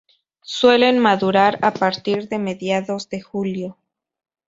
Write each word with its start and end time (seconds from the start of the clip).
Suelen 0.55 0.97
madurar 0.97 1.59
a 1.61 1.75
partir 1.75 2.27
de 2.27 2.39
mediados 2.39 3.07
de 3.09 3.21
julio. 3.21 3.77